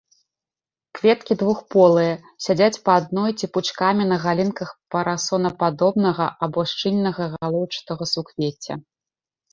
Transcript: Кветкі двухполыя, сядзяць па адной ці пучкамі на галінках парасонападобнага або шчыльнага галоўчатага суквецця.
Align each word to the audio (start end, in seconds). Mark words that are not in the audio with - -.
Кветкі 0.99 1.33
двухполыя, 1.41 2.13
сядзяць 2.45 2.81
па 2.89 2.95
адной 3.01 3.29
ці 3.39 3.49
пучкамі 3.57 4.03
на 4.13 4.17
галінках 4.25 4.69
парасонападобнага 4.95 6.25
або 6.49 6.59
шчыльнага 6.73 7.23
галоўчатага 7.35 8.05
суквецця. 8.15 8.73